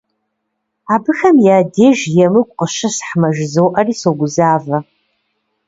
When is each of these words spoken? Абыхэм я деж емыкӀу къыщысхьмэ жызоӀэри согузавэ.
Абыхэм 0.93 1.35
я 1.55 1.57
деж 1.73 1.99
емыкӀу 2.25 2.53
къыщысхьмэ 2.57 3.29
жызоӀэри 3.35 3.93
согузавэ. 4.01 4.77